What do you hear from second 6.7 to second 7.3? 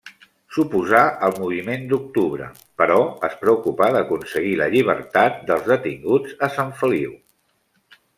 Feliu.